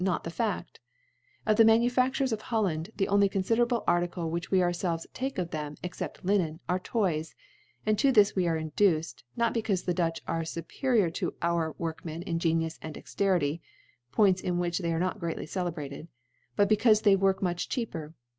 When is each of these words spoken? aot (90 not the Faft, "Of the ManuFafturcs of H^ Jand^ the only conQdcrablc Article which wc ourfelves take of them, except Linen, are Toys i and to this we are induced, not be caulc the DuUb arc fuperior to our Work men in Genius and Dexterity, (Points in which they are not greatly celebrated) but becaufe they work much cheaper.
aot 0.01 0.05
(90 0.05 0.11
not 0.13 0.23
the 0.23 0.31
Faft, 0.31 0.75
"Of 1.45 1.57
the 1.57 1.63
ManuFafturcs 1.63 2.31
of 2.33 2.41
H^ 2.41 2.49
Jand^ 2.49 2.89
the 2.97 3.07
only 3.07 3.29
conQdcrablc 3.29 3.83
Article 3.85 4.31
which 4.31 4.49
wc 4.49 4.59
ourfelves 4.65 5.05
take 5.13 5.37
of 5.37 5.51
them, 5.51 5.75
except 5.83 6.25
Linen, 6.25 6.59
are 6.67 6.79
Toys 6.79 7.35
i 7.85 7.91
and 7.91 7.99
to 7.99 8.11
this 8.11 8.35
we 8.35 8.47
are 8.47 8.57
induced, 8.57 9.23
not 9.37 9.53
be 9.53 9.61
caulc 9.61 9.85
the 9.85 9.93
DuUb 9.93 10.19
arc 10.27 10.45
fuperior 10.45 11.13
to 11.13 11.35
our 11.43 11.75
Work 11.77 12.03
men 12.03 12.23
in 12.23 12.39
Genius 12.39 12.79
and 12.81 12.95
Dexterity, 12.95 13.61
(Points 14.11 14.41
in 14.41 14.57
which 14.57 14.79
they 14.79 14.91
are 14.91 14.97
not 14.99 15.19
greatly 15.19 15.45
celebrated) 15.45 16.07
but 16.55 16.67
becaufe 16.67 17.03
they 17.03 17.15
work 17.15 17.43
much 17.43 17.69
cheaper. 17.69 18.15